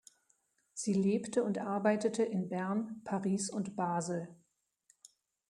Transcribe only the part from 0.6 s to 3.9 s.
Sie lebte und arbeitete in Bern, Paris und